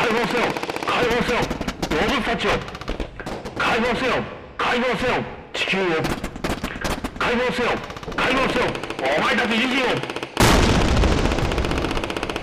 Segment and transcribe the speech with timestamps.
[0.00, 0.44] 解放せよ。
[0.86, 1.40] 解放せよ。
[1.90, 2.50] 動物たちを。
[3.58, 4.14] 解放せよ。
[4.56, 5.12] 解放せよ。
[5.52, 5.88] 地球を。
[7.18, 7.68] 解放せよ。
[8.16, 8.64] 解放せよ。
[9.18, 9.86] お前たち自身を。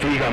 [0.02, 0.30] ヴィーガ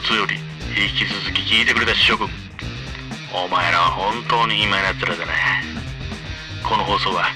[0.00, 0.36] のエピソード2より
[0.80, 2.28] 引き続き聞いてくれた諸君。
[3.32, 5.32] お前らは本当に暇な奴らだな。
[6.66, 7.26] この放送は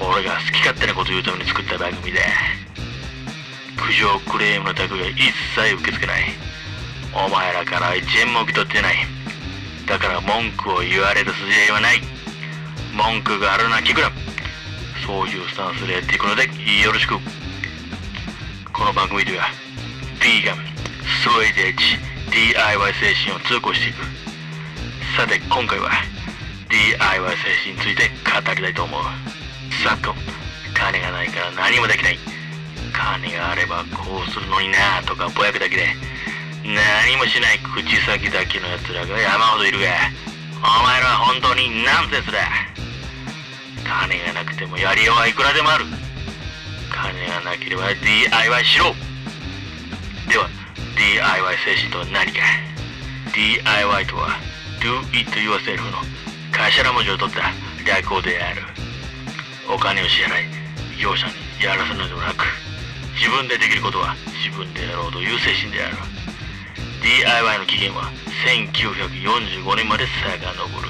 [0.00, 2.20] 俺が好き勝手なこと言うために作った番組だ。
[3.76, 6.32] 苦情クレームのタグが一切受け付けない。
[7.14, 8.96] お前らからは1円も受け取ってない。
[9.86, 12.00] だから文句を言われる筋合いはない。
[12.94, 14.10] 文句があるな聞くな。
[15.06, 16.44] そういうスタンスでやっていくので
[16.82, 17.14] よろしく。
[18.72, 19.46] この番組では
[20.20, 20.75] ヴィーガン
[21.06, 21.98] ストレイトエッジ
[22.30, 24.02] DIY 精神を通行していく
[25.16, 25.90] さて今回は
[26.68, 29.00] DIY 精神について語りたいと思う。
[29.82, 30.14] 昨今
[30.74, 32.18] 金がないから何もできない。
[32.92, 35.86] 金があればこうするのになとかぼやくだけで
[36.64, 39.78] 何もしない口先だけのやつらが山ほどいる。
[39.80, 39.86] が
[40.58, 42.38] お前らは本当にナンセンスだ
[43.84, 45.84] 金がなくてもやりようはいくらでもある。
[46.90, 48.94] 金がなければ DIY しろ
[50.28, 50.48] では
[50.96, 52.40] DIY 精神とは何か。
[53.36, 54.40] DIY とは
[54.80, 56.00] Do It Yourself の
[56.52, 57.52] 頭文字を取った
[57.84, 58.62] 略語である。
[59.68, 62.46] お金を支払い業者にやらせるのではなく
[63.12, 65.96] 自分でできることは自分でやろうという精神である。
[67.04, 68.08] DIY の起源は
[68.48, 70.88] 1945年まで遡る。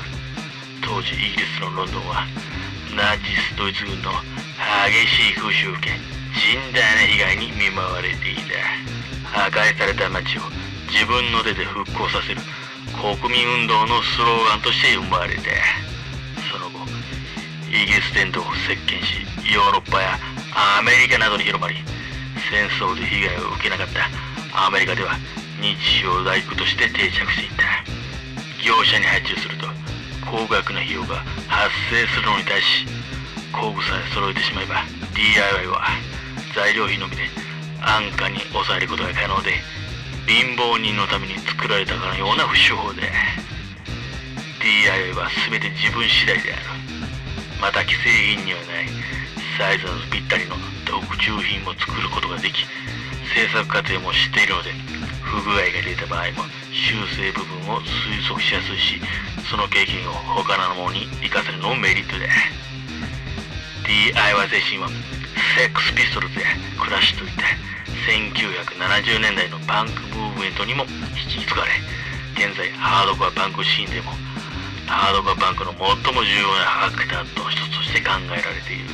[0.86, 2.26] 当時イギリスのロンドンは
[2.94, 4.12] ナチスドイツ軍の
[4.86, 5.90] 激しい空襲を受け
[6.38, 8.54] 甚大な被害に見舞われていた。
[9.36, 10.42] 破壊された街を
[10.88, 12.40] 自分の手で復興させる
[13.20, 15.52] 国民運動のスローガンとして生まれた
[16.48, 16.88] その後
[17.68, 20.18] イギリス伝統を席巻しヨーロッパや
[20.78, 21.76] アメリカなどに広まり
[22.48, 24.08] 戦争で被害を受けなかった
[24.66, 25.14] アメリカでは
[25.60, 27.96] 日常大工として定着していった。
[28.66, 29.66] 業者に発注すると
[30.26, 32.84] 高額な費用が発生するのに対し
[33.54, 34.82] 工具さえ揃えてしまえば
[35.14, 35.86] DIY は
[36.52, 37.22] 材料費のみで
[37.86, 39.54] 安価に抑えることが可能で
[40.26, 43.02] 貧乏人のために作られたかのような不手法で
[44.60, 46.76] DIY は全て自分次第である。
[47.60, 48.88] また既製品にはない
[49.56, 52.66] サイズのぴったりの特注品も作ることができ
[53.34, 54.70] 制作過程も知っているので
[55.22, 59.00] 不具合が出た場合も修正部分を推測しやすいし
[59.48, 62.26] その経験を他のものに活かせるのもメリットだ
[63.86, 64.90] DIY 精神は
[65.54, 66.46] セックスピストルズや
[66.82, 67.46] クラッシュといった
[68.10, 70.82] 1970年代のパンクムーブメントにも
[71.14, 71.70] 引き継がれ
[72.34, 74.10] 現在ハードコアパンクシーンでも
[74.90, 78.90] ハードコアパンクの最も重要なファクターと一つとして考えられている。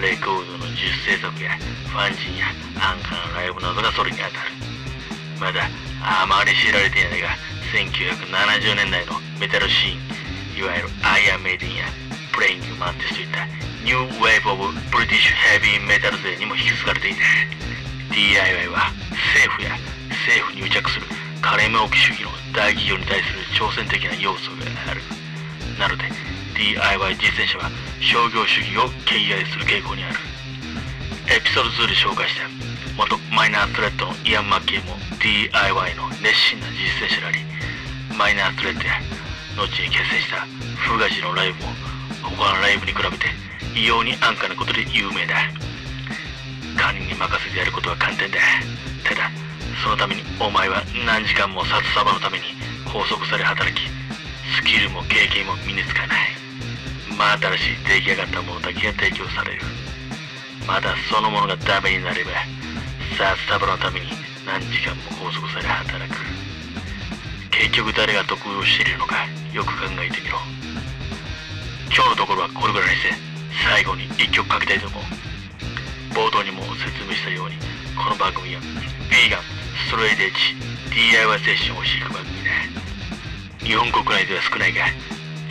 [0.00, 2.48] レコードの自主制作やファンジンや
[2.80, 4.52] 安価なライブなどがそれに当たる。
[5.40, 5.68] まだ
[6.00, 7.28] あまり知られていないが
[7.72, 11.84] 1970年代のメタルシーンいわゆるアイアンメイデンや
[12.40, 13.44] プレイングマンティスといった
[13.84, 17.20] ニューウェーブ・オブ・ブリティッシュ・ヘビー・メタル勢にも引き継がれていた
[18.16, 18.88] DIY は
[19.36, 19.76] 政府や
[20.24, 21.06] 政府に癒着する
[21.44, 25.04] 金儲け主義の大企業に対する挑戦的な要素がある。
[25.76, 26.08] なので
[26.56, 27.68] DIY 実践者は
[28.00, 30.16] 商業主義を敬愛する傾向にある。
[31.28, 32.48] エピソード2で紹介した
[32.96, 37.38] 元マイナースレッドのイアン・マッケイも DIY の熱心な実践者であり
[38.16, 38.96] マイナースレッドや
[39.56, 40.48] 後に結成した
[40.80, 41.89] フガジのライブも
[42.40, 43.28] 他のライブに比べて
[43.76, 45.36] 異様に安価なことで有名だ。
[46.72, 48.40] 管理に任せてやることは簡単だ。
[49.04, 49.28] ただ
[49.84, 52.56] そのためにお前は何時間も札束のために
[52.88, 53.84] 拘束され働き
[54.56, 56.32] スキルも経験も身につかない。
[57.12, 59.60] 真新しい出来上がったものだけが提供される。
[60.66, 62.32] まだそのものがダメになれば
[63.20, 64.08] 札束のために
[64.48, 66.16] 何時間も拘束され働く。
[67.52, 70.59] 結局誰が得をしているのかよく考えてみろ。
[71.94, 73.14] 今日のところはこれぐらいにして
[73.66, 75.02] 最後に一曲かけたいと思う。
[76.14, 77.56] 冒頭にも説明したように
[77.94, 79.42] この番組はヴィーガン
[79.86, 80.58] ストレイトエッジ
[80.90, 82.50] DIY 精神を教える番組だ
[83.62, 84.90] 日本国内では少ないが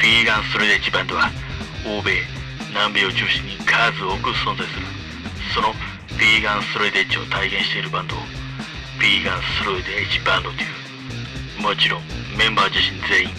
[0.04, 1.32] ヴィーガンストレイトエッジバンドは
[1.88, 2.20] 欧米
[2.76, 4.86] 南米を中心に数多く存在する
[5.56, 5.72] その
[6.20, 8.20] ヴィーガンストレイトエッジを体現しているバンドを
[9.00, 12.04] ヴィーガンストレイトエッジバンドというもちろん
[12.36, 13.34] メンバー自身全員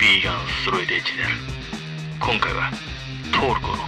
[0.00, 1.51] ビーガンストロイドエッジである。
[2.22, 2.70] 今回は
[3.34, 3.82] トルコの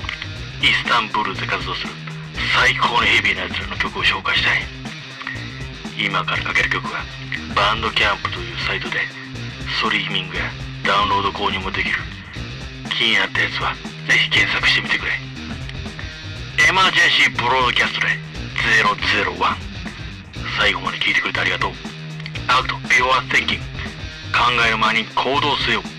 [0.59, 1.95] イスタンブールで活動する
[2.51, 4.67] 最高のヘビーなやつらの曲を紹介したい。
[5.95, 7.07] 今からかける曲は
[7.55, 8.99] バンドキャンプというサイトで
[9.79, 10.51] ストリーミングや
[10.83, 11.95] ダウンロード購入もできる
[12.91, 13.71] 気になったやつは
[14.11, 15.15] ぜひ検索してみてくれ。
[16.67, 18.19] エマージェンシーブロードキャストで
[18.83, 18.99] 001
[20.59, 21.73] 最後まで聞いてくれてありがとう。
[22.51, 23.63] アウト Pure Thinking
[24.35, 25.94] 考える前に行動せよ。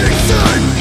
[0.00, 0.79] Eastern sun